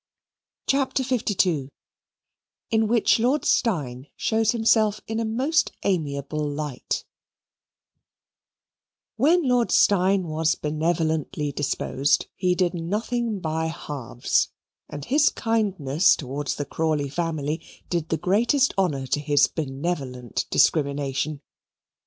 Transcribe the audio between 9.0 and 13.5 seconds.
When Lord Steyne was benevolently disposed, he did nothing